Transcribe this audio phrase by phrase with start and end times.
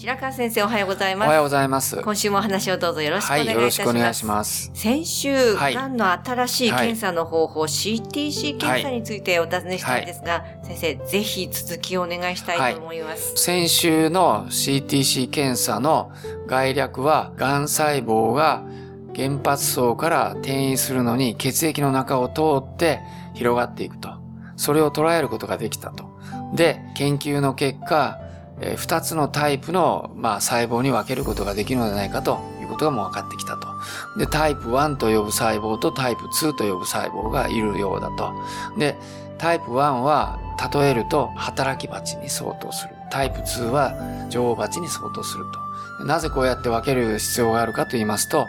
[0.00, 2.00] 白川先生おはようございますおはようございます。
[2.00, 4.70] 今週もお話をどうぞよろしくおはい、願いいよろたします、しくお願いします。
[4.72, 16.12] 先週、はいがんの新しい検査の方法、CTC 検査についてお尋ねしたんですが、先生ぜひ続きをお願いしたいと思います、先週の CTC 検査の
[16.46, 18.62] 概略は、がん細胞が
[19.14, 23.00] 原発層から転移するのに血液の中を通って
[23.34, 24.08] 広がっていくと。
[24.56, 26.08] それを捉えることができたと。
[26.54, 28.18] で、研究の結果、
[28.60, 33.68] え二つのタイプの、まあ、細胞に分けることができるのではないかということがもう分かってきたと。
[34.18, 38.32] で、タイプ1と呼ぶ細胞とタイプ2と呼ぶ細胞がいるようだと。
[38.78, 38.96] で、
[39.38, 40.38] タイプ1は
[40.72, 42.94] 例えると働き蜂に相当する。
[43.10, 45.44] タイプ2は女王蜂に相当する
[45.98, 46.04] と。
[46.04, 48.46] なぜこうやって分ける必要があるかと言いますと、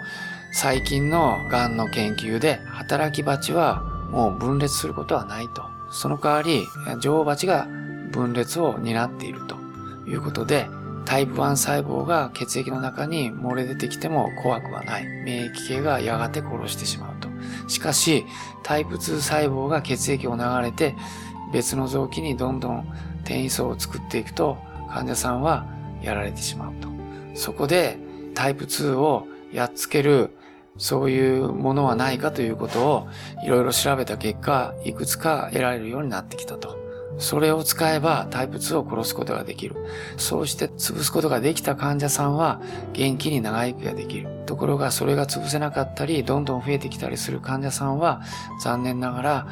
[0.54, 5.64] 最近の癌の研究で働き蜂はもう分裂することはないと。
[5.92, 6.66] その代わり
[7.00, 7.68] 女王蜂が
[8.12, 9.61] 分裂を担っていると
[10.08, 10.68] いうことで、
[11.06, 15.06] タイプ1細胞が血液の中に漏れ出てきても怖くはない。
[15.06, 17.28] 免疫系がやがて殺してしまうと。
[17.68, 18.26] しかし、
[18.64, 20.96] タイプ2細胞が血液を流れて
[21.52, 22.88] 別の臓器にどんどん
[23.22, 24.58] 転移層を作っていくと
[24.90, 25.66] 患者さんは
[26.02, 26.88] やられてしまうと。
[27.34, 27.98] そこで
[28.34, 30.32] タイプ2をやっつける
[30.78, 33.08] そういうものはないかということを
[33.44, 36.80] いろいろ調べた結果、いくつか得られるようになってきたと。
[37.18, 39.76] それを使えばタイプ2を殺すことができる。
[40.18, 42.62] そうして潰すことができた患者さんは
[42.94, 44.30] 元気に長生きができる。
[44.46, 48.22] ところがそれが潰せなかったり、どんどん増えてきたりする患者さんは
[48.62, 49.48] 残念ながら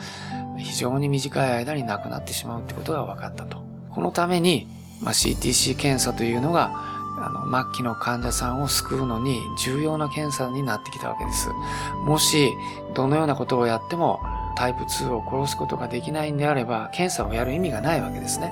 [0.58, 3.64] 非常に短い間に亡くなってしまうってことが分かったと。
[3.92, 4.68] このために、
[5.02, 6.72] まあ、CTC 検査というのが
[7.22, 11.50] あの末期の患者さんを救うのに重要な検査になってきたわけです。
[12.06, 12.52] もし
[12.94, 14.20] どのようなことをやっても
[14.60, 18.52] タイプ2を殺すことができないんであれば検査をやる意味がないわけですね。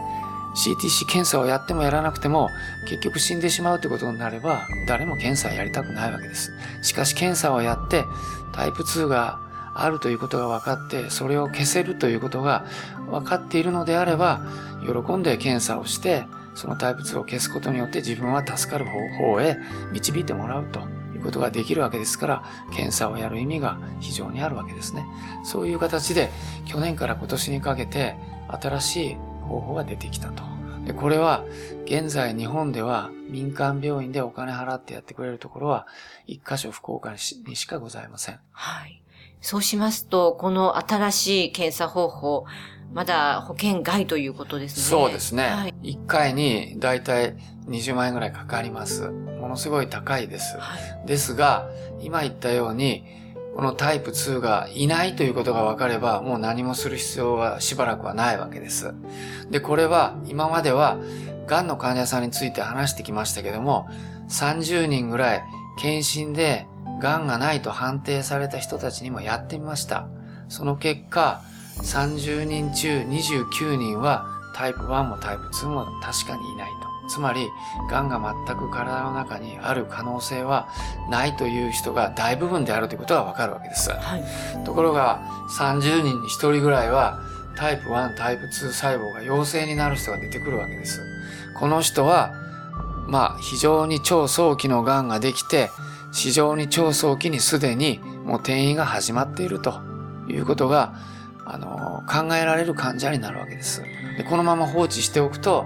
[0.55, 2.49] CTC 検査をやってもやらなくても
[2.87, 6.53] 結局死んでしまうということになれば誰も検査をやりたくないわけです。
[6.81, 8.05] しかし検査をやって
[8.53, 9.41] タイプ2が
[9.75, 12.65] あるということが分かってそれを消せるということが
[13.09, 14.45] 分かっているのであれば
[14.81, 16.25] 喜んで検査をして
[16.55, 19.57] そのタイプ2を消すことによって自分は助かる方法へ
[19.91, 20.79] 導いてもらうと
[21.27, 25.05] ことができるわけですから検査をやる意味が非常にあるわけですね。
[25.43, 26.29] そういう形で
[26.65, 28.15] 去年から今年にかけて
[28.47, 30.43] 新しい方法が出てきたと。
[30.85, 31.43] でこれは
[31.85, 35.85] 現在日本では民間病院でお金払ってやってくれるところは
[36.27, 38.39] 一箇所福岡にしにしかございません。
[38.51, 39.03] はい。
[39.41, 42.45] そうしますと、この新しい検査方法、
[42.93, 44.83] まだ保険外ということですね。
[44.83, 45.43] そうですね。
[45.43, 45.75] はい。
[45.83, 47.35] 1回にだいたい
[47.67, 49.09] 20万円ぐらいかかります。
[49.09, 50.57] ものすごい高いです。
[50.57, 51.07] はい。
[51.07, 53.03] ですが、今言ったように、
[53.55, 58.93] このタイプ2がいないということが分かれば、もう何もする必要はしばらくはないわけです。
[59.49, 60.99] で、これは今までは、
[61.47, 63.87] 癌の患者さんについて話してきましたけども、
[64.29, 65.43] 30人ぐらい
[65.79, 66.67] 検診で
[66.99, 70.07] 癌がないと判定された人たちにもやってみました。
[70.49, 71.41] その結果、
[71.83, 76.87] 30人中29人はタイプ1もタイプ2も確かにいないと。
[77.07, 77.49] つまり、
[77.89, 80.67] 癌が全く体の中にある可能性は
[81.09, 83.91] ないという人が大部分であるということがわかるわけです。
[83.91, 84.63] はい。
[84.65, 85.21] ところが、
[85.57, 87.19] 30人に1人ぐらいは
[87.55, 91.01] タイプ1、タイプ2細胞が陽性になる人が出てくるわけです。
[91.57, 92.33] この人は、
[93.07, 95.69] まあ、非常に超早期の癌ができて、
[96.13, 99.81] 非常に超早期にすでにもう転移が始まっていると
[100.27, 100.93] いうことが、
[101.49, 103.81] あの、考えられる患者になるわけです。
[104.17, 105.65] でこのまま放置しておくと、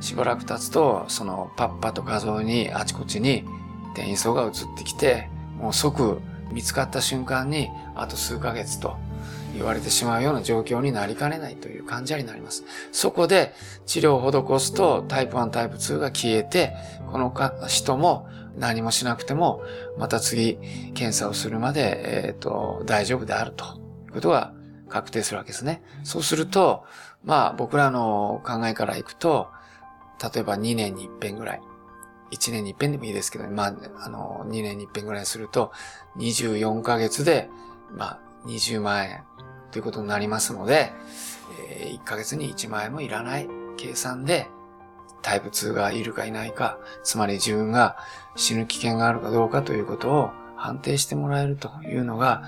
[0.00, 3.44] しばらく経つと、そのパッパと画像にあちこちに
[3.92, 5.28] 転移層が移ってきて、
[5.58, 6.20] もう即
[6.52, 8.96] 見つかった瞬間に、あと数ヶ月と
[9.54, 12.64] 言われてしまうような状況になりかねないという患者になります。
[12.92, 13.52] そこで
[13.86, 16.74] 治療を施すとタイプ1、タイプ2が消えて、
[17.12, 17.32] この
[17.68, 18.26] 人も
[18.56, 19.62] 何もしなくても、
[19.98, 20.56] また次
[20.94, 23.64] 検査をするまで、えっ、と、大丈夫であると
[24.06, 24.54] いうことが
[24.90, 25.82] 確定するわけですね。
[26.04, 26.84] そうすると、
[27.24, 29.48] まあ僕らの考えからいくと、
[30.34, 31.62] 例えば2年に一遍ぐらい、
[32.32, 35.72] 1年に一遍でもいいですけど、まあ、あの、2年に一遍ぐらいすると、
[36.18, 37.48] 24ヶ月で、
[37.90, 39.22] まあ、20万円
[39.70, 40.92] ということになりますので、
[41.70, 44.48] えー、1ヶ月に1万円もいらない計算で、
[45.22, 47.96] 対物がいるかいないか、つまり自分が
[48.36, 52.44] 死ぬ危険があるかどうかということを判定してもらえるというのが、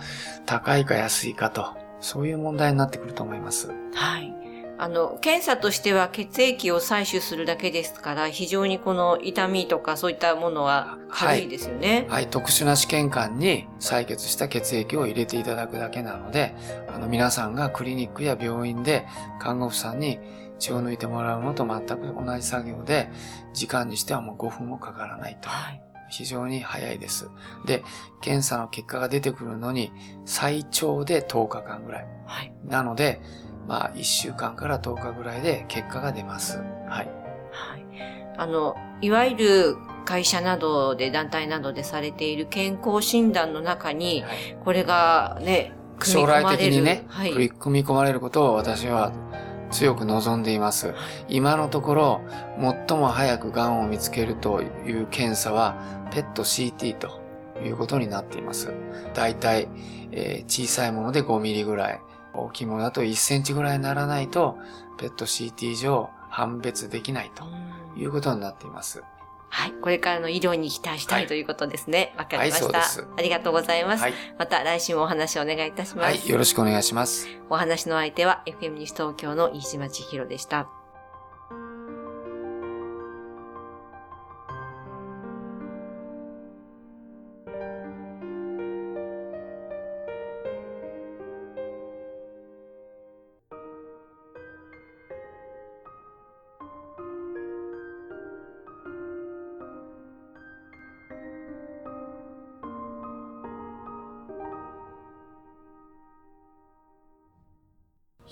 [0.47, 3.73] 高いか安いかと、そういう問題になってくると思います。
[3.95, 4.35] はい。
[4.79, 12.07] あの、検査としては血液を採取するだけですから、非常にこの痛みとかそういったものは軽いですよね。
[12.09, 16.57] はい、はい、特殊な試験管に採血した血液を入れていただくだけなので、
[16.93, 19.07] あの、皆さんがクリニックや病院で
[19.39, 20.19] 看護婦さんに
[20.59, 23.09] 血を抜いてもらうのと全く同じ作業で、
[23.55, 25.49] 時間にしてはもう5分もかからないと。
[25.49, 27.31] はい非常に早いです。
[27.65, 27.83] で、
[28.21, 29.93] 検査の結果が出てくるのに
[30.25, 32.07] 最長で10日間ぐらい。
[32.27, 33.21] はい、なので、
[33.67, 36.59] まあ、1週間から10日ぐらいで結果が出ます。
[36.59, 36.67] はい。
[36.89, 37.07] はい。
[38.37, 45.73] あの、いわゆる会社などで、団体などでされている健康診断の中に、はい、これがね、
[46.05, 49.13] 将来的にね、はい、組み込まれることを私は
[49.73, 50.95] 強く望んでいます。
[51.29, 52.21] 今のところ、
[52.89, 55.77] 最も早く癌を見つけるという検査は、
[56.13, 57.21] ペット CT と
[57.65, 58.73] いうことになっています。
[59.15, 59.69] だいたい、
[60.13, 62.01] えー、小さいもので5ミリぐらい、
[62.35, 64.59] 大きいものだと1センチぐらいにならないと、
[64.99, 67.45] ペット CT 上判別できないと
[67.99, 69.03] いうことになっています。
[69.49, 69.73] はい。
[69.73, 72.15] これからの医療に期待したい、ということですね。
[72.17, 72.87] わかりました、はい、
[73.19, 74.15] ありがとうございます、はい。
[74.39, 76.19] また来週もお話をお願いいたします。
[76.19, 76.29] はい。
[76.29, 77.29] よろしくお願いします。
[77.51, 80.82] お話の相手は FM 西東京の飯島千尋でした。